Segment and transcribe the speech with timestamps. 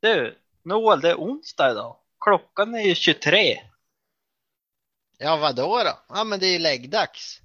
[0.00, 1.96] Du, Noel, det är onsdag idag.
[2.20, 3.60] Klockan är ju 23.
[5.18, 5.98] Ja, vadå då?
[6.08, 7.40] Ja, men det är ju läggdags.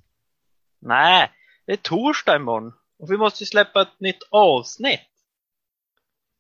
[0.79, 1.31] Nej,
[1.65, 2.73] det är torsdag imorgon.
[2.99, 5.09] Och vi måste ju släppa ett nytt avsnitt.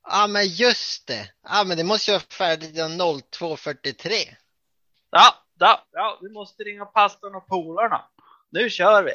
[0.03, 1.31] Ja, men just det.
[1.43, 4.11] Ja, men det måste ju vara färdigt 02.43.
[5.09, 8.05] Ja, ja, ja, vi måste ringa pastorn och polarna.
[8.49, 9.11] Nu kör vi!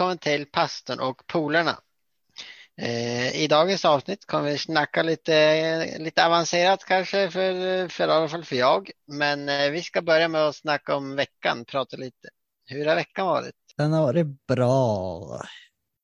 [0.00, 1.78] Välkommen till pastorn och polarna.
[2.76, 8.28] Eh, I dagens avsnitt kommer vi snacka lite, lite avancerat kanske för, för i alla
[8.28, 8.90] fall för jag.
[9.06, 12.28] Men eh, vi ska börja med att snacka om veckan, prata lite.
[12.66, 13.54] Hur har veckan varit?
[13.76, 15.42] Den har varit bra.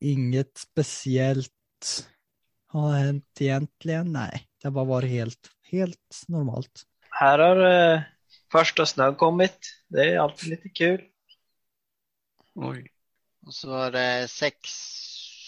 [0.01, 2.09] Inget speciellt
[2.66, 4.12] har hänt egentligen.
[4.12, 6.82] Nej, det har bara varit helt, helt normalt.
[7.10, 8.01] Här har eh,
[8.52, 9.59] första snön kommit.
[9.88, 11.01] Det är alltid lite kul.
[12.54, 12.93] Oj.
[13.47, 14.59] Och så var det 6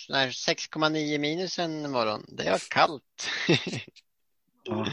[0.08, 2.24] nej, 6,9 minus en morgon.
[2.28, 3.30] Det var kallt.
[4.64, 4.86] Ja.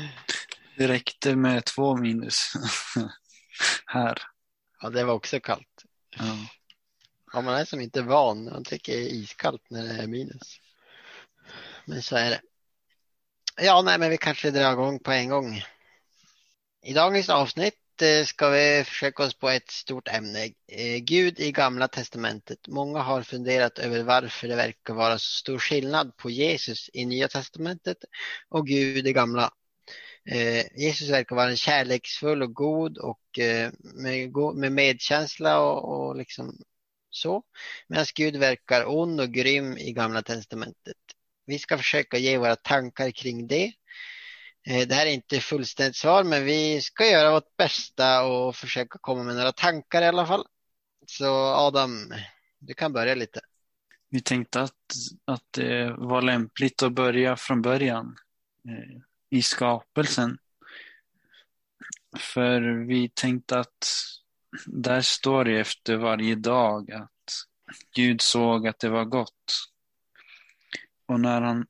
[0.78, 2.54] Det räckte med två minus
[3.86, 4.22] här.
[4.82, 5.86] ja, det var också kallt.
[6.18, 6.38] Ja.
[7.34, 8.44] Ja, man är som inte van.
[8.46, 10.60] Man tycker det är iskallt när det är minus.
[11.86, 12.42] Men så är det.
[13.62, 15.64] Ja, nej, men vi kanske drar igång på en gång.
[16.82, 20.46] I dagens avsnitt Eh, ska vi försöka oss på ett stort ämne.
[20.68, 22.68] Eh, Gud i Gamla Testamentet.
[22.68, 27.28] Många har funderat över varför det verkar vara så stor skillnad på Jesus i Nya
[27.28, 27.98] Testamentet
[28.50, 29.52] och Gud i Gamla.
[30.30, 33.40] Eh, Jesus verkar vara kärleksfull och god och
[34.56, 36.58] med, medkänsla och, och liksom
[37.10, 37.44] så.
[37.88, 40.98] Medan Gud verkar ond och grym i Gamla Testamentet.
[41.46, 43.74] Vi ska försöka ge våra tankar kring det.
[44.68, 49.00] Eh, det här är inte fullständigt svar, men vi ska göra vårt bästa och försöka
[49.02, 50.46] komma med några tankar i alla fall.
[51.08, 52.14] Så Adam,
[52.60, 53.42] du kan börja lite.
[54.10, 54.96] Vi tänkte att,
[55.26, 58.18] att det var lämpligt att börja från början
[58.68, 60.38] eh, i skapelsen.
[62.20, 63.88] För vi tänkte att
[64.66, 67.12] där står det efter varje dag att
[67.96, 69.70] Gud såg att det var gott.
[71.06, 71.66] Och när han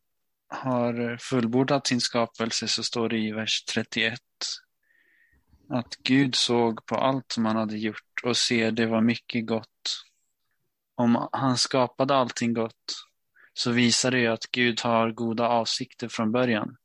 [0.48, 4.20] har fullbordat sin skapelse så står det i vers 31
[5.70, 10.04] att Gud såg på allt som han hade gjort och ser det var mycket gott.
[10.96, 13.06] Om han skapade allting gott
[13.54, 16.78] så visar det ju att Gud har goda avsikter från början.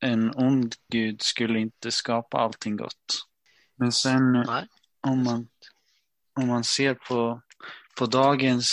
[0.00, 3.26] En ond Gud skulle inte skapa allting gott.
[3.76, 4.36] Men sen
[5.00, 5.48] om man,
[6.34, 7.42] om man ser på,
[7.98, 8.70] på dagens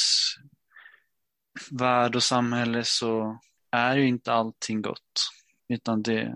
[1.72, 3.40] värld och samhälle så
[3.72, 5.32] är ju inte allting gott.
[5.68, 6.36] Utan det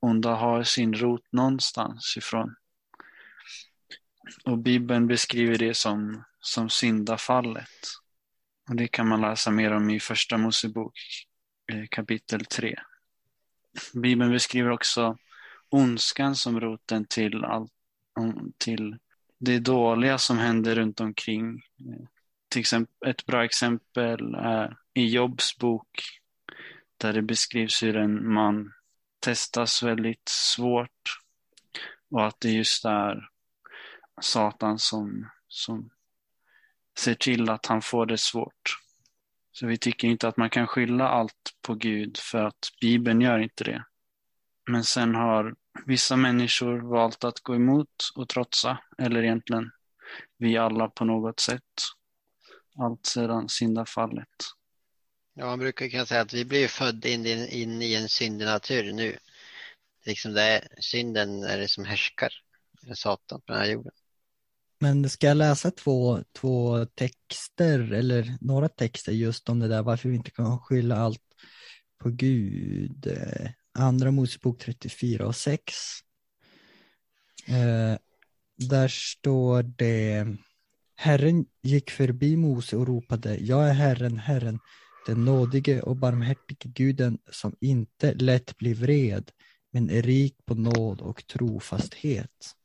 [0.00, 2.54] onda har sin rot någonstans ifrån.
[4.44, 7.68] Och Bibeln beskriver det som, som syndafallet.
[8.68, 10.94] Och det kan man läsa mer om i Första Mosebok
[11.72, 12.78] eh, kapitel 3.
[13.94, 15.16] Bibeln beskriver också
[15.68, 17.68] ondskan som roten till, all,
[18.58, 18.98] till
[19.38, 21.56] det dåliga som händer runt omkring.
[21.56, 22.06] Eh,
[22.52, 26.02] till exempel, ett bra exempel är i Jobs bok
[26.96, 28.72] där det beskrivs hur en man
[29.20, 31.18] testas väldigt svårt
[32.10, 33.28] och att det just är
[34.20, 35.90] Satan som, som
[36.98, 38.78] ser till att han får det svårt.
[39.52, 43.38] Så vi tycker inte att man kan skylla allt på Gud för att Bibeln gör
[43.38, 43.84] inte det.
[44.70, 45.54] Men sen har
[45.86, 49.70] vissa människor valt att gå emot och trotsa, eller egentligen
[50.38, 51.62] vi alla på något sätt.
[52.78, 54.28] Allt sedan syndafallet.
[55.34, 59.16] Ja, man brukar kunna säga att vi blir född in, in, i en syndenatur nu.
[60.04, 62.32] Liksom det är, synden är det som härskar.
[62.82, 63.92] Det är Satan på den här jorden.
[64.78, 70.08] Men ska jag läsa två, två texter eller några texter just om det där varför
[70.08, 71.22] vi inte kan skylla allt
[71.98, 73.06] på Gud.
[73.06, 75.74] Eh, Andra Mosebok 34 och 6.
[77.46, 77.98] Eh,
[78.68, 80.26] där står det
[81.02, 84.58] Herren gick förbi Mose och ropade Jag är Herren, Herren,
[85.06, 89.30] den nådige och barmhärtige guden som inte lätt blir vred
[89.70, 92.56] men är rik på nåd och trofasthet.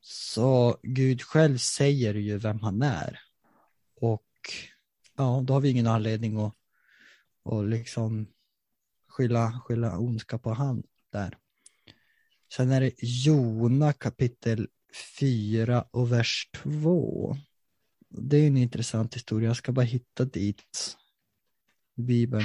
[0.00, 3.20] Så Gud själv säger ju vem han är.
[4.00, 4.30] Och
[5.16, 6.54] ja, då har vi ingen anledning att,
[7.44, 8.26] att liksom
[9.08, 11.36] skylla, skylla ondska på han där.
[12.52, 14.68] Sen är det Jona kapitel
[15.18, 17.36] 4 och vers 2.
[18.10, 20.96] Det är en intressant historia, jag ska bara hitta dit.
[21.96, 22.44] i Bibeln.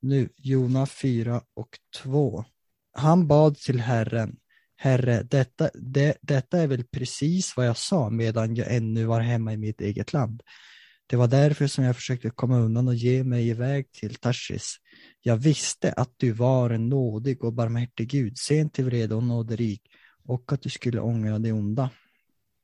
[0.00, 2.44] Nu, Jona 4 och 2.
[2.92, 4.36] Han bad till Herren.
[4.76, 9.52] Herre, detta, det, detta är väl precis vad jag sa medan jag ännu var hemma
[9.52, 10.42] i mitt eget land.
[11.06, 14.76] Det var därför som jag försökte komma undan och ge mig iväg till Tarsis.
[15.20, 19.82] Jag visste att du var en nådig och barmhärtig Gud, sent till vrede och nåderik
[20.24, 21.90] och att du skulle ångra det onda.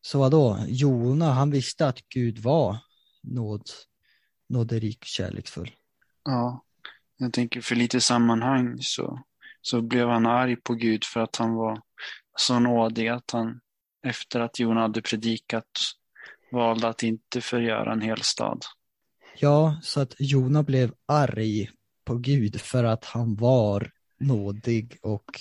[0.02, 2.76] Så vadå, Jona, han visste att Gud var
[3.22, 3.62] nåd,
[4.48, 5.70] nåderik och kärleksfull.
[6.24, 6.64] Ja,
[7.16, 9.22] jag tänker för lite sammanhang så,
[9.62, 11.82] så blev han arg på Gud för att han var
[12.36, 13.60] så nådig att han
[14.02, 15.78] efter att Jona hade predikat
[16.52, 18.64] valde att inte förgöra en hel stad.
[19.38, 21.70] Ja, så att Jona blev arg
[22.04, 23.90] på Gud för att han var
[24.20, 25.40] nådig och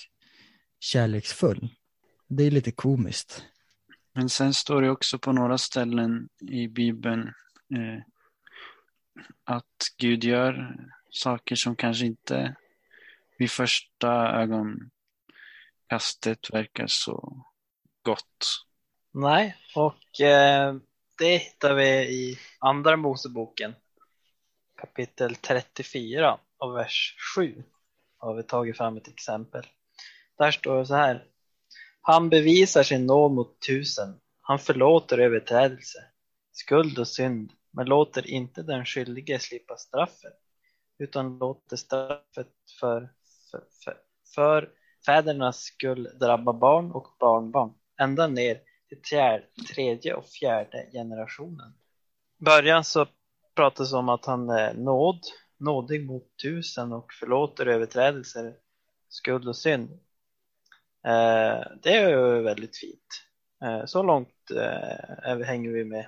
[0.80, 1.70] kärleksfull.
[2.28, 3.44] Det är lite komiskt.
[4.14, 7.34] Men sen står det också på några ställen i Bibeln
[7.76, 8.00] eh,
[9.44, 10.76] att Gud gör
[11.10, 12.56] saker som kanske inte
[13.38, 17.46] vid första ögonkastet verkar så
[18.02, 18.66] gott.
[19.12, 20.76] Nej, och eh,
[21.18, 23.76] det hittar vi i Andra Moseboken
[24.82, 27.64] kapitel 34 och vers 7
[28.18, 29.66] har vi tagit fram ett exempel.
[30.38, 31.26] Där står det så här.
[32.02, 34.20] Han bevisar sin nåd mot tusen.
[34.42, 36.00] Han förlåter överträdelse,
[36.52, 40.40] skuld och synd, men låter inte den skyldige slippa straffet,
[41.00, 43.10] utan låter straffet för,
[43.52, 43.98] för, för,
[44.36, 44.70] för
[45.06, 49.02] fädernas skull drabba barn och barnbarn, ända ner till
[49.76, 51.74] tredje och fjärde generationen.
[52.40, 53.08] I början så
[53.56, 55.20] pratas om att han är nåd,
[55.58, 58.56] nådig mot tusen och förlåter överträdelser,
[59.10, 60.00] skuld och synd.
[61.04, 63.26] Eh, det är ju väldigt fint.
[63.64, 64.52] Eh, så långt
[65.26, 66.08] eh, hänger vi med.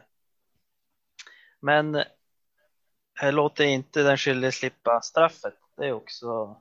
[1.60, 1.96] Men
[3.22, 5.58] eh, låter inte den skyldige slippa straffet.
[5.78, 6.58] Det är också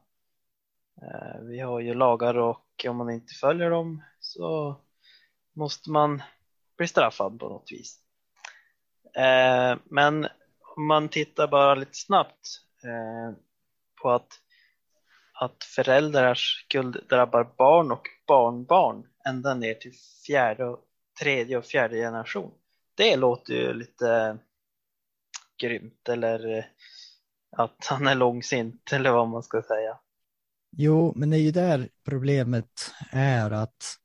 [1.02, 4.76] eh, vi har ju lagar och om man inte följer dem så
[5.52, 6.22] måste man
[6.76, 7.98] bli straffad på något vis.
[9.16, 10.28] Eh, men
[10.76, 12.48] om man tittar bara lite snabbt
[12.84, 13.36] eh,
[14.02, 14.40] på att,
[15.32, 19.92] att föräldrars skuld drabbar barn och barnbarn ända ner till
[20.26, 20.80] fjärde och,
[21.20, 22.52] tredje och fjärde generation.
[22.94, 24.38] Det låter ju lite
[25.62, 26.64] grymt eller eh,
[27.56, 29.98] att han är långsint eller vad man ska säga.
[30.76, 33.96] Jo, men det är ju där problemet är att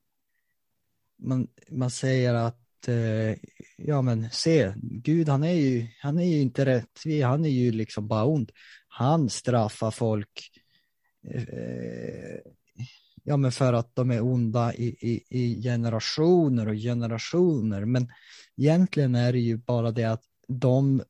[1.17, 3.35] man, man säger att eh,
[3.77, 7.71] ja men se, Gud han är ju, han är ju inte rättvis, han är ju
[7.71, 8.51] liksom bara ond.
[8.87, 10.51] Han straffar folk
[11.33, 12.51] eh,
[13.27, 17.85] ja men för att de är onda i, i, i generationer och generationer.
[17.85, 18.11] Men
[18.57, 21.03] egentligen är det ju bara det att de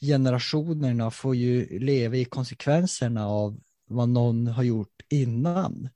[0.00, 5.88] generationerna får ju leva i konsekvenserna av vad någon har gjort innan.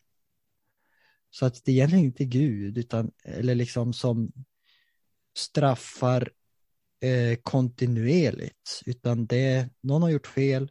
[1.30, 4.32] Så att det är egentligen inte Gud, utan, eller liksom som
[5.36, 6.30] straffar
[7.00, 10.70] eh, kontinuerligt, utan det, någon har gjort fel,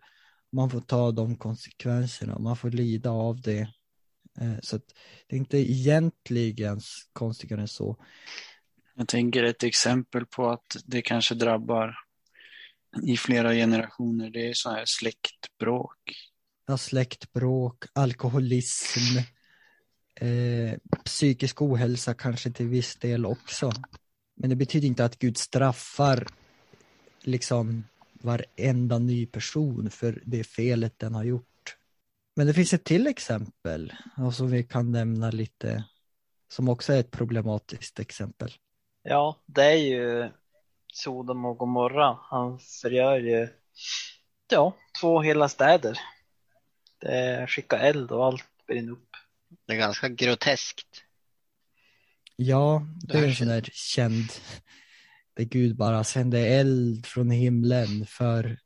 [0.52, 3.74] man får ta de konsekvenserna, man får lida av det.
[4.42, 4.78] Eh, så
[5.28, 6.82] det är inte egentligen
[7.14, 7.98] konstigare än så.
[8.96, 11.96] Jag tänker ett exempel på att det kanske drabbar
[13.04, 15.98] i flera generationer, det är så här släktbråk.
[16.66, 19.18] Ja, släktbråk, alkoholism,
[20.16, 23.72] eh, psykisk ohälsa kanske till viss del också.
[24.36, 26.28] Men det betyder inte att Gud straffar
[27.22, 31.53] liksom varenda ny person för det felet den har gjort.
[32.36, 35.84] Men det finns ett till exempel och som vi kan nämna lite
[36.48, 38.52] som också är ett problematiskt exempel.
[39.04, 40.30] Ja, det är ju
[40.94, 42.18] Sodom och Gomorra.
[42.22, 43.48] Han förgör ju
[44.52, 46.00] ja, två hela städer.
[47.00, 49.10] Det skickar eld och allt brinner upp.
[49.68, 51.04] Det är ganska groteskt.
[52.36, 54.30] Ja, det är en sån där känd,
[55.34, 58.58] där Gud bara sände eld från himlen för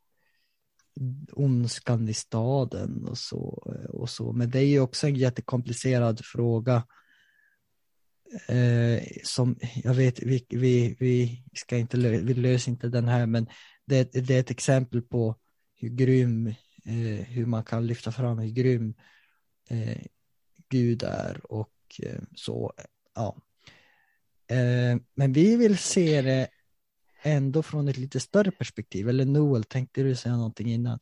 [1.32, 3.40] ondskan i staden och så,
[3.90, 4.32] och så.
[4.34, 6.84] Men det är ju också en jättekomplicerad fråga.
[8.48, 13.48] Eh, som jag vet, vi, vi, vi ska inte, vi löser inte den här, men
[13.86, 15.36] det, det är ett exempel på
[15.76, 16.48] hur grym,
[16.86, 18.94] eh, hur man kan lyfta fram hur grym
[19.70, 20.02] eh,
[20.70, 21.74] Gud är och
[22.04, 22.74] eh, så,
[23.16, 23.38] ja.
[24.48, 26.48] Eh, men vi vill se det
[27.32, 29.10] ändå från ett lite större perspektiv.
[29.10, 31.00] Eller Noel, tänkte du säga någonting innan?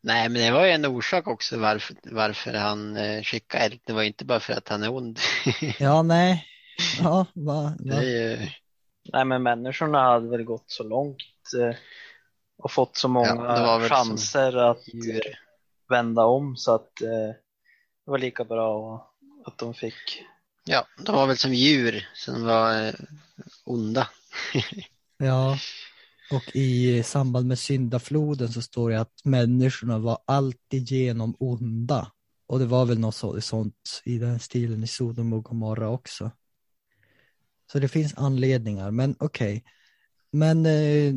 [0.00, 3.80] Nej, men det var ju en orsak också varför, varför han eh, skickade eld.
[3.84, 5.18] Det var inte bara för att han är ond.
[5.78, 6.44] ja, nej.
[7.00, 7.74] Ja, va, va.
[7.78, 8.48] Det är ju...
[9.12, 11.16] Nej, men människorna hade väl gått så långt
[12.58, 15.38] och fått så Ja, många som chanser att djur.
[15.88, 17.34] vända om så att eh,
[18.04, 19.04] det var lika bra
[19.44, 20.22] att de fick.
[20.64, 22.94] Ja, de var väl som djur som var eh,
[23.64, 24.08] onda.
[25.18, 25.58] Ja,
[26.30, 32.12] och i samband med syndafloden så står det att människorna var alltigenom onda.
[32.46, 36.30] Och det var väl något sånt i den stilen i Sodom och Gomorra också.
[37.72, 39.64] Så det finns anledningar, men okej.
[40.32, 41.14] Men eh,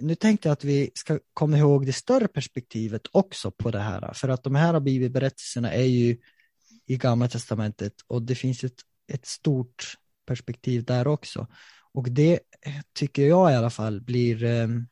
[0.00, 4.12] nu tänkte jag att vi ska komma ihåg det större perspektivet också på det här.
[4.14, 6.16] För att de här bibelberättelserna är ju
[6.86, 8.80] i Gamla Testamentet och det finns ett,
[9.12, 9.94] ett stort
[10.26, 11.46] perspektiv där också.
[11.92, 12.40] Och det
[12.94, 14.86] tycker jag i alla fall blir, ehm,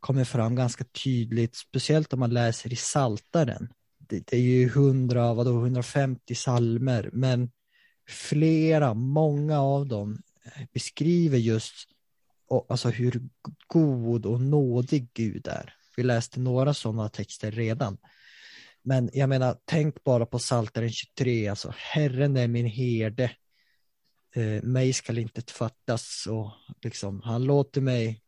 [0.00, 3.68] kommer fram ganska tydligt, speciellt om man läser i Saltaren.
[3.98, 7.50] Det, det är ju 100, vadå, 150 salmer, men
[8.08, 11.74] flera, många av dem eh, beskriver just
[12.48, 13.22] och, alltså hur
[13.66, 15.74] god och nådig Gud är.
[15.96, 17.98] Vi läste några sådana texter redan.
[18.82, 23.30] Men jag menar, tänk bara på Psaltaren 23, alltså Herren är min herde,
[24.34, 26.50] eh, mig skall inte fattas och
[26.82, 28.22] liksom, han låter mig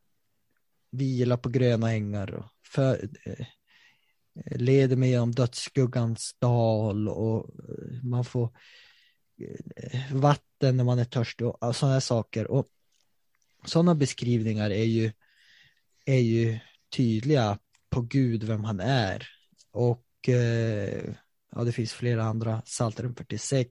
[0.91, 3.47] vila på gröna ängar och för, eh,
[4.35, 8.51] leder mig genom dödsskuggans dal och eh, man får
[9.77, 12.51] eh, vatten när man är törstig och sådana här saker.
[12.51, 12.69] Och
[13.65, 15.13] sådana beskrivningar är ju,
[16.05, 16.59] är ju
[16.97, 17.59] tydliga
[17.91, 19.29] på Gud, vem han är.
[19.71, 21.15] Och eh,
[21.55, 23.69] ja, det finns flera andra, Psaltaren 46,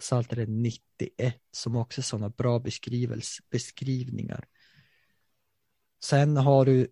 [0.00, 2.62] Psaltaren 91 som också är sådana bra
[3.50, 4.44] beskrivningar.
[6.04, 6.88] Sen har du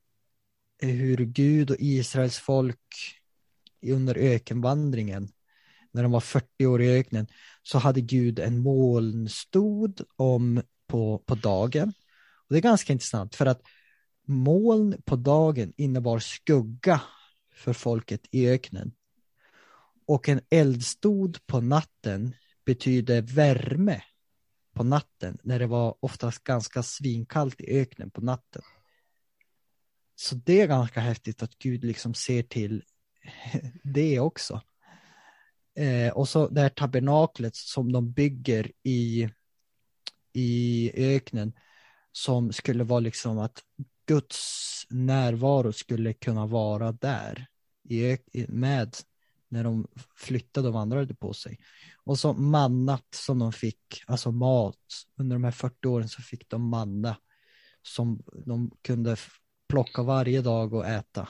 [0.83, 2.81] eh, hur Gud och Israels folk
[3.83, 5.29] under ökenvandringen,
[5.93, 7.27] när de var 40 år i öknen,
[7.63, 11.93] så hade Gud en molnstod om på, på dagen.
[12.35, 13.63] Och det är ganska intressant för att
[14.27, 17.01] moln på dagen innebar skugga
[17.55, 18.93] för folket i öknen.
[20.07, 22.35] Och en eldstod på natten
[22.69, 24.03] betyder värme
[24.75, 28.63] på natten när det var oftast ganska svinkallt i öknen på natten.
[30.15, 32.85] Så det är ganska häftigt att Gud liksom ser till
[33.85, 34.63] det också.
[35.75, 39.29] Eh, och så det här tabernaklet som de bygger i,
[40.33, 41.53] i öknen
[42.13, 43.63] som skulle vara liksom att
[44.07, 47.47] Guds närvaro skulle kunna vara där
[47.89, 48.97] i med
[49.49, 49.87] när de
[50.17, 51.59] flyttade och vandrade på sig.
[52.05, 54.77] Och så mannat som de fick, alltså mat.
[55.17, 57.17] Under de här 40 åren så fick de manna
[57.83, 59.17] som de kunde
[59.69, 61.29] plocka varje dag och äta.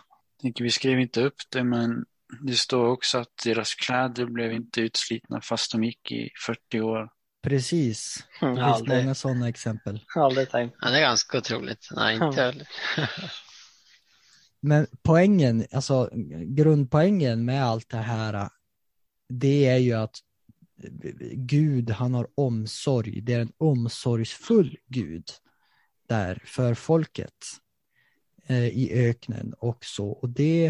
[0.61, 2.05] Vi skrev inte upp det, men
[2.41, 7.09] det står också att deras kläder blev inte utslitna fast de gick i 40 år.
[7.43, 8.57] Precis, det Mm.
[8.57, 8.99] finns Aldrig.
[8.99, 10.01] många sådana exempel.
[10.17, 10.77] Aldrig tänkt.
[10.81, 11.89] Ja, det är ganska otroligt.
[11.97, 12.69] Nej, inte heller.
[14.61, 16.11] Men poängen, alltså
[16.45, 18.49] grundpoängen med allt det här,
[19.29, 20.17] det är ju att
[21.33, 23.21] Gud, han har omsorg.
[23.21, 25.25] Det är en omsorgsfull Gud
[26.09, 27.35] där för folket
[28.47, 30.05] eh, i öknen också.
[30.05, 30.67] Och det,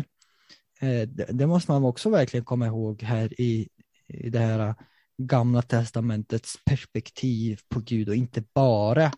[0.81, 3.69] eh, det, måste man också verkligen komma ihåg här i,
[4.07, 4.75] i det här
[5.19, 9.13] gamla testamentets perspektiv på Gud och inte bara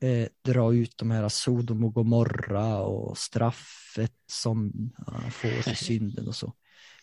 [0.00, 4.72] eh, dra ut de här Sodom och Gomorra och straffet som
[5.06, 6.52] ja, får till synden och så.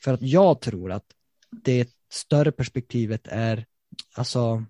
[0.03, 1.05] För att jag tror att
[1.63, 3.65] det större perspektivet är,
[4.15, 4.65] alltså,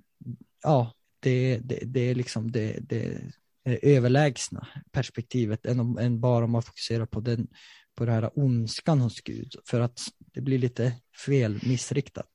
[0.63, 3.21] ja, det, det, det är liksom det, det
[3.65, 7.47] överlägsna perspektivet än, om, än bara om man fokuserar på den,
[7.95, 9.55] på det här ondskan hos Gud.
[9.65, 9.99] För att
[10.33, 10.93] det blir lite
[11.25, 12.29] fel, missriktat.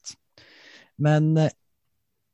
[0.97, 1.51] Men eh,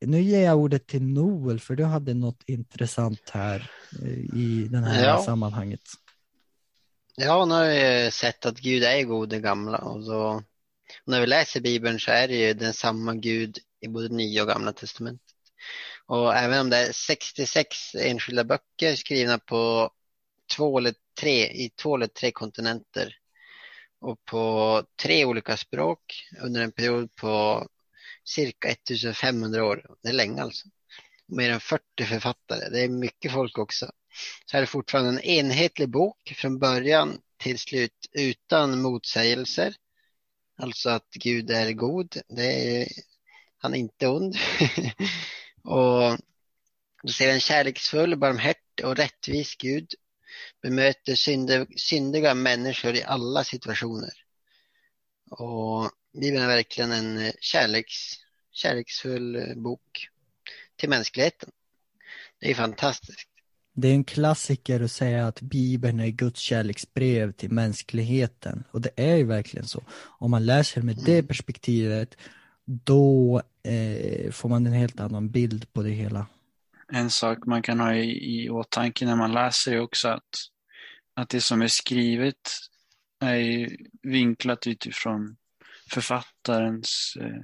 [0.00, 3.70] nu ger jag ordet till Noel för du hade något intressant här
[4.02, 5.22] eh, i det här Ja.
[5.22, 5.80] sammanhanget.
[7.16, 7.66] Ja, nu har
[8.04, 10.42] vi sett att Gud är god i gamla och så
[11.04, 14.48] när vi läser Bibeln så är det ju den samma Gud i både nya och
[14.48, 15.26] gamla testamentet.
[16.06, 19.90] Och även om det är 66 enskilda böcker skrivna på
[20.56, 23.14] två eller tre, i två eller tre kontinenter
[24.00, 26.00] och på tre olika språk
[26.42, 27.66] under en period på
[28.24, 29.86] cirka 1500 år.
[30.02, 30.68] Det är länge alltså.
[31.26, 32.68] Mer än 40 författare.
[32.68, 33.90] Det är mycket folk också.
[34.46, 39.74] Så är det fortfarande en enhetlig bok från början till slut utan motsägelser.
[40.56, 42.16] Alltså att Gud är god.
[42.28, 42.88] Det är,
[43.58, 44.36] han är inte ond.
[45.64, 46.18] och
[47.02, 49.94] du ser en kärleksfull, barmhärtig och rättvis Gud
[50.62, 51.14] bemöter
[51.78, 54.12] syndiga människor i alla situationer.
[55.30, 55.90] Och
[56.20, 57.94] Bibeln är verkligen en eh, kärleks,
[58.52, 60.08] kärleksfull eh, bok
[60.76, 61.50] till mänskligheten.
[62.40, 63.28] Det är fantastiskt.
[63.76, 68.64] Det är en klassiker att säga att Bibeln är Guds kärleksbrev till mänskligheten.
[68.70, 69.84] Och det är ju verkligen så.
[70.18, 72.16] Om man läser med det perspektivet,
[72.64, 76.26] då eh, får man en helt annan bild på det hela.
[76.92, 80.34] En sak man kan ha i, i åtanke när man läser är också att,
[81.14, 82.50] att det som är skrivet
[83.20, 85.36] är vinklat utifrån
[85.90, 87.42] författarens eh,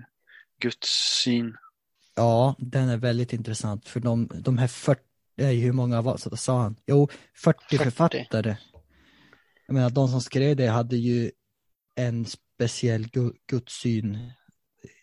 [0.61, 1.57] gudssyn.
[2.15, 5.01] Ja, den är väldigt intressant för de, de här 40,
[5.37, 6.77] nej, hur många var så sa han?
[6.87, 7.85] Jo, 40, 40.
[7.85, 8.57] författare.
[9.67, 11.31] Jag menar, de som skrev det hade ju
[11.95, 14.31] en speciell gu- gudssyn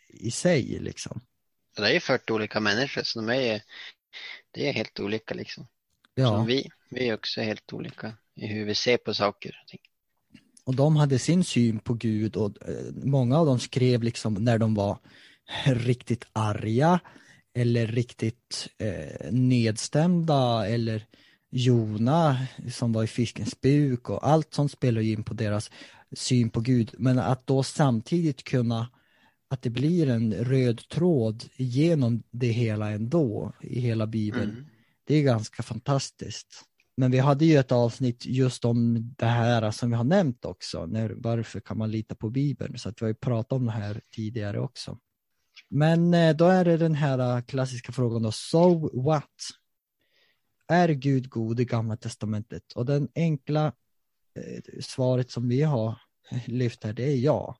[0.10, 1.22] i sig liksom.
[1.75, 3.62] Det är ju 40 olika människor så de är,
[4.51, 5.67] det är helt olika liksom.
[6.15, 9.67] Ja, Som vi, vi är också helt olika i hur vi ser på saker och
[9.67, 9.82] ting.
[10.68, 14.58] Och de hade sin syn på Gud och eh, många av dem skrev liksom när
[14.58, 14.98] de var
[15.66, 17.00] riktigt arga
[17.56, 21.06] eller riktigt eh, nedstämda eller
[21.52, 25.72] Jona som var i fiskens buk och allt sånt spelar ju in på deras
[26.16, 26.96] syn på Gud.
[26.98, 28.90] Men att då samtidigt kunna
[29.50, 34.50] att det blir en röd tråd genom det hela ändå i hela Bibeln.
[34.50, 34.66] Mm.
[35.04, 36.64] Det är ganska fantastiskt.
[36.98, 40.86] Men vi hade ju ett avsnitt just om det här som vi har nämnt också.
[40.86, 42.77] När, varför kan man lita på Bibeln?
[42.77, 45.00] Så att vi har ju pratat om det här tidigare också.
[45.70, 48.32] Men eh, då är det den här klassiska frågan då.
[48.32, 49.24] So what?
[50.68, 52.74] Är Gud god i Gamla Testamentet?
[52.75, 53.66] Och den enkla
[54.34, 56.01] eh, svaret som vi har
[56.46, 57.58] lyft här, det är ja.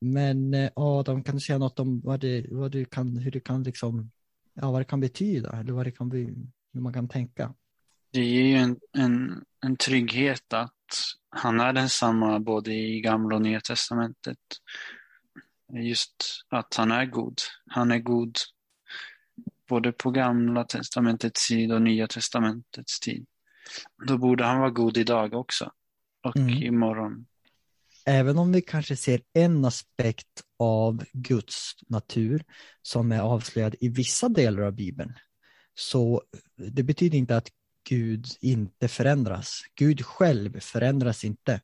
[0.00, 3.40] Men eh, Adam, kan du säga något om vad det, vad det kan, hur det
[3.40, 4.10] kan liksom,
[4.54, 6.34] ja, vad det kan betyda eller vad det kan bli,
[6.72, 7.54] hur man kan tänka?
[8.12, 10.72] Det ger ju en, en, en trygghet att
[11.30, 14.38] han är densamma både i Gamla och Nya Testamentet.
[15.72, 17.38] Just att han är god.
[17.66, 18.36] Han är god
[19.68, 23.26] både på Gamla Testamentets tid och Nya Testamentets tid.
[24.06, 25.72] Då borde han vara god idag också.
[26.22, 26.62] Och Mm.
[26.62, 27.26] imorgon.
[28.06, 32.44] Även om vi kanske ser en aspekt av Guds natur
[32.82, 35.12] som är avslöjad i vissa delar av Bibeln,
[35.74, 36.22] så
[36.56, 37.48] det betyder inte att
[37.88, 39.60] Gud inte förändras.
[39.74, 41.60] Gud själv förändras inte.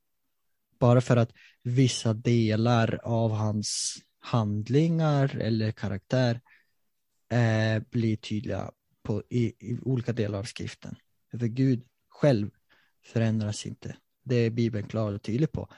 [0.78, 6.40] Bara för att vissa delar av hans handlingar eller karaktär
[7.30, 8.70] eh, blir tydliga
[9.02, 10.96] på, i, i olika delar av skriften.
[11.30, 12.50] För Gud själv
[13.04, 13.96] förändras inte.
[14.24, 15.68] Det är Bibeln klar och tydlig på.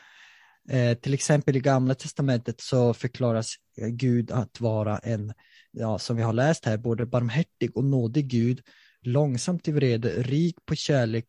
[0.69, 5.33] Eh, till exempel i Gamla Testamentet så förklaras eh, Gud att vara en,
[5.71, 8.63] ja, som vi har läst här, både barmhärtig och nådig Gud,
[9.03, 11.29] långsamt i vrede, rik på kärlek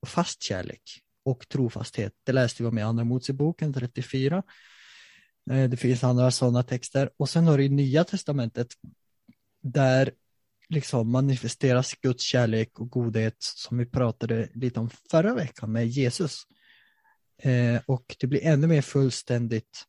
[0.00, 0.82] och fast kärlek
[1.24, 2.12] och trofasthet.
[2.24, 4.42] Det läste vi om i Andra Moseboken 34.
[5.50, 7.10] Eh, det finns andra sådana texter.
[7.16, 8.68] Och sen har du i Nya Testamentet
[9.62, 10.12] där
[10.68, 16.42] liksom manifesteras Guds kärlek och godhet som vi pratade lite om förra veckan med Jesus.
[17.42, 19.84] Eh, och det blir ännu mer fullständigt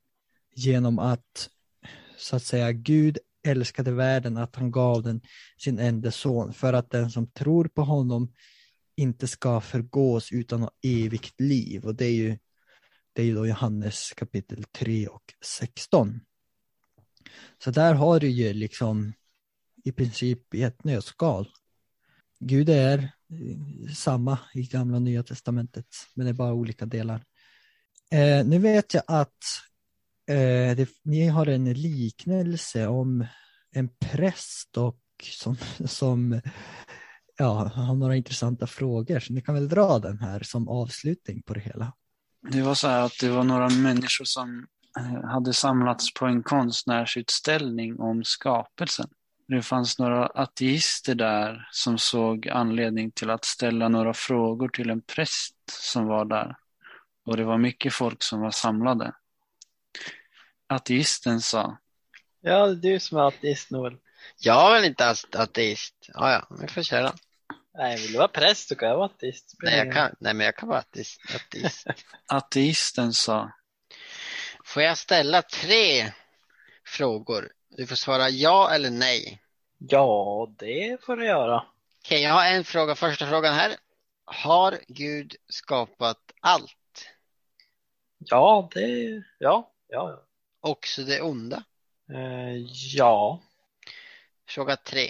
[0.56, 1.50] genom att
[2.18, 5.22] så att säga Gud älskade världen att han gav den
[5.58, 8.34] sin enda son för att den som tror på honom
[8.96, 12.38] inte ska förgås utan ha evigt liv och det är ju
[13.14, 16.20] det är ju då Johannes kapitel 3 och 16.
[17.64, 19.14] Så där har du ju liksom
[19.84, 21.50] i princip i ett nötskal.
[22.40, 23.12] Gud är
[23.96, 27.24] samma i gamla och nya testamentet men det är bara olika delar.
[28.12, 29.44] Eh, nu vet jag att
[30.32, 33.26] eh, det, ni har en liknelse om
[33.72, 36.42] en präst och som, som
[37.38, 41.54] ja, har några intressanta frågor så ni kan väl dra den här som avslutning på
[41.54, 41.94] det hela.
[42.52, 44.68] Det var så här att det var några människor som
[45.00, 49.10] eh, hade samlats på en konstnärsutställning om skapelsen.
[49.48, 55.02] Det fanns några ateister där som såg anledning till att ställa några frågor till en
[55.02, 56.56] präst som var där.
[57.26, 59.14] Och det var mycket folk som var samlade.
[60.72, 61.78] Ateisten sa,
[62.42, 63.98] Ja, det är du som är ateist Noel.
[64.40, 65.96] Jag är väl inte ateist.
[66.14, 67.14] Ja, ja, vi får köra.
[67.74, 69.56] Nej, vill du vara präst så kan jag vara ateist.
[69.64, 71.22] Nej, jag kan, nej men jag kan vara ateist.
[71.36, 71.88] ateist.
[72.28, 73.52] ateisten sa,
[74.66, 76.12] Får jag ställa tre
[76.86, 77.52] frågor?
[77.70, 79.42] Du får svara ja eller nej.
[79.78, 81.66] Ja, det får du göra.
[82.00, 82.96] Okej, jag har en fråga.
[82.96, 83.76] Första frågan här.
[84.26, 87.08] Har Gud skapat allt?
[88.18, 88.82] Ja, det,
[89.40, 90.28] ja, ja, ja.
[90.62, 91.64] Också det onda?
[92.10, 92.56] Eh,
[92.96, 93.42] ja.
[94.48, 95.10] Fråga tre.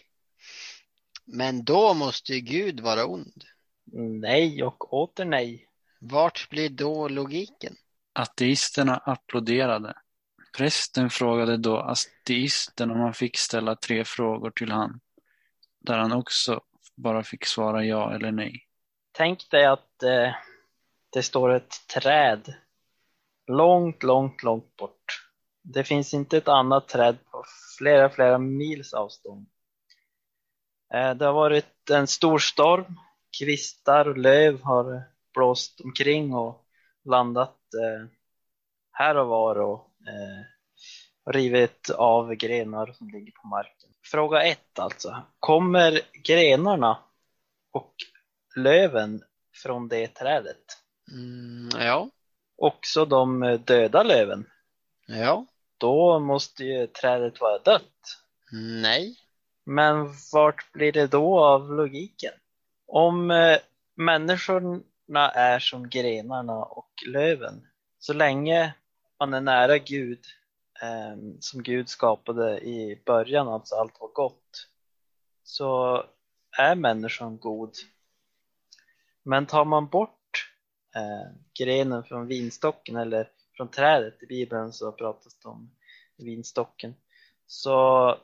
[1.26, 3.44] Men då måste ju Gud vara ond.
[4.22, 5.68] Nej och åter nej.
[6.00, 7.76] Vart blir då logiken?
[8.14, 9.94] ateisterna applåderade.
[10.58, 15.00] Prästen frågade då ateisten om han fick ställa tre frågor till han,
[15.80, 16.62] där han också
[16.96, 18.68] bara fick svara ja eller nej.
[19.12, 20.36] Tänk dig att eh,
[21.10, 22.54] det står ett träd
[23.48, 25.21] långt, långt, långt bort.
[25.64, 27.44] Det finns inte ett annat träd på
[27.78, 29.46] flera, flera mils avstånd.
[30.94, 33.00] Eh, det har varit en stor storm.
[33.40, 36.66] Kvistar och löv har blåst omkring och
[37.06, 38.08] landat eh,
[38.92, 40.46] här och var och eh,
[41.34, 43.90] rivit av grenar som ligger på marken.
[44.04, 45.22] Fråga ett alltså.
[45.40, 46.98] Kommer grenarna
[47.72, 47.96] och
[48.56, 49.24] löven
[49.64, 50.64] från det trädet?
[51.12, 52.10] Mm, ja.
[52.58, 54.46] Också de döda löven?
[55.08, 55.46] Ja.
[55.82, 58.18] Då måste ju trädet vara dött.
[58.82, 59.16] Nej.
[59.66, 62.34] Men vart blir det då av logiken?
[62.88, 63.58] Om eh,
[63.96, 67.68] människorna är som grenarna och löven,
[68.00, 68.74] så länge
[69.20, 70.20] man är nära Gud,
[70.82, 74.68] eh, som Gud skapade i början, alltså allt var gott,
[75.44, 76.04] så
[76.58, 77.74] är människan god.
[79.24, 80.52] Men tar man bort
[80.96, 85.72] eh, grenen från vinstocken eller från trädet i Bibeln så pratas det om
[86.18, 86.96] vinstocken.
[87.46, 88.18] Så,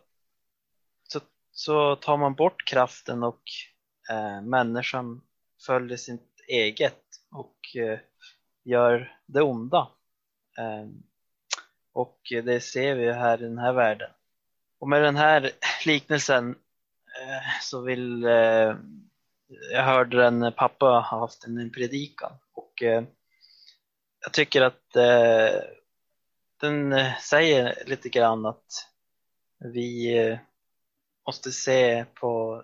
[1.03, 1.19] så,
[1.51, 3.41] så tar man bort kraften och
[4.09, 5.21] eh, människan
[5.65, 7.99] följer sitt eget och eh,
[8.63, 9.91] gör det onda.
[10.57, 10.87] Eh,
[11.93, 14.11] och det ser vi här i den här världen.
[14.79, 15.51] Och med den här
[15.85, 18.75] liknelsen eh, så vill eh,
[19.71, 23.03] jag hörde en pappa ha haft en predikan och eh,
[24.19, 25.61] jag tycker att eh,
[26.59, 28.89] den eh, säger lite grann att
[29.59, 30.37] vi eh,
[31.25, 32.63] måste se på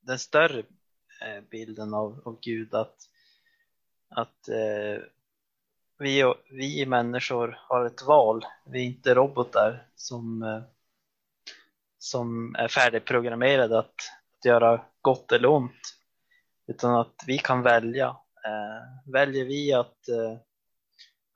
[0.00, 0.58] den större
[1.20, 2.96] eh, bilden av, av Gud att,
[4.08, 5.02] att eh,
[5.98, 8.44] vi, vi människor har ett val.
[8.64, 10.62] Vi är inte robotar som, eh,
[11.98, 13.94] som är färdigprogrammerade att,
[14.38, 15.98] att göra gott eller ont
[16.66, 18.06] utan att vi kan välja.
[18.46, 20.38] Eh, väljer vi att eh,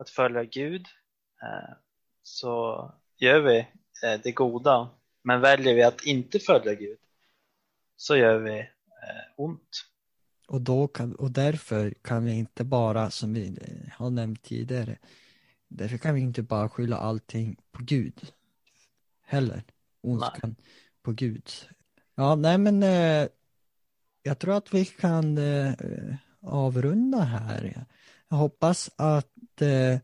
[0.03, 0.87] att följa Gud
[1.43, 1.75] eh,
[2.23, 3.59] så gör vi
[4.05, 4.91] eh, det goda.
[5.23, 6.99] Men väljer vi att inte följa Gud
[7.97, 8.67] så gör vi eh,
[9.37, 9.85] ont.
[10.49, 13.59] Och, då kan, och därför kan vi inte bara, som vi
[13.93, 14.99] har nämnt tidigare,
[15.69, 18.33] därför kan vi inte bara skylla allting på Gud
[19.23, 19.63] heller.
[20.01, 20.57] Ondskan
[21.03, 21.51] på Gud.
[22.15, 23.29] Ja, nej men eh,
[24.23, 25.75] jag tror att vi kan eh,
[26.41, 27.87] avrunda här.
[28.29, 29.99] Jag hoppas att att eh,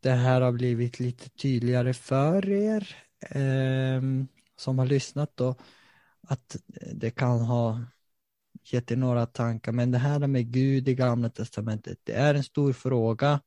[0.00, 5.54] det här har blivit lite tydligare för er ehm, som har lyssnat då.
[6.28, 6.56] Att
[6.92, 7.80] det kan ha
[8.64, 9.72] gett er några tankar.
[9.72, 13.40] Men det här med Gud i Gamla Testamentet, det är en stor fråga.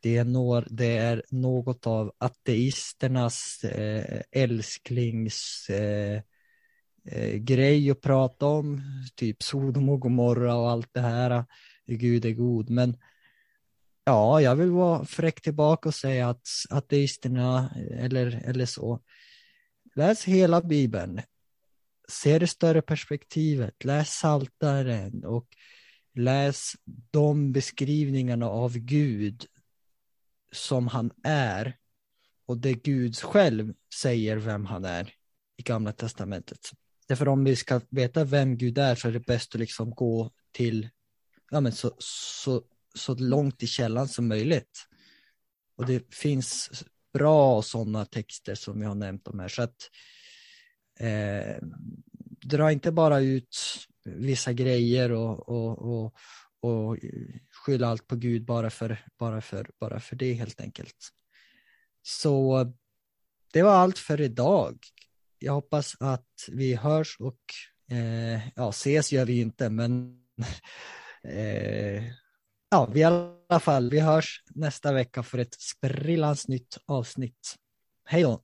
[0.00, 6.22] Det är, når, det är något av ateisternas eh, älsklings eh,
[7.04, 8.82] eh, grej att prata om,
[9.14, 11.44] typ Sodom och Gomorra och allt det här.
[11.86, 12.96] Gud är god, men
[14.08, 19.00] ja, jag vill vara fräck tillbaka och säga att ateisterna eller, eller så,
[19.94, 21.22] läs hela Bibeln,
[22.08, 25.46] se det större perspektivet, läs Saltaren och
[26.14, 26.72] läs
[27.10, 29.46] de beskrivningarna av Gud
[30.52, 31.76] som han är
[32.46, 35.12] och det Gud själv säger vem han är
[35.56, 36.70] i Gamla Testamentet.
[37.08, 40.30] Därför om vi ska veta vem Gud är så är det bäst att liksom gå
[40.52, 40.88] till
[41.50, 42.62] ja, men så, så,
[42.98, 44.86] så långt i källan som möjligt.
[45.76, 49.48] Och det finns bra sådana texter som jag har nämnt om här.
[49.48, 49.90] Så att
[51.00, 51.56] eh,
[52.44, 53.56] dra inte bara ut
[54.04, 56.14] vissa grejer och, och, och,
[56.60, 56.98] och
[57.50, 61.08] skylla allt på Gud bara för, bara, för, bara för det helt enkelt.
[62.02, 62.72] Så
[63.52, 64.78] det var allt för idag.
[65.38, 67.40] Jag hoppas att vi hörs och
[67.90, 70.20] eh, ja, ses gör vi inte, men
[71.22, 72.04] eh,
[72.70, 77.54] ja, vi i alla fall, vi hörs nästa vecka för ett sprillans nytt avsnitt.
[78.04, 78.42] Hej då!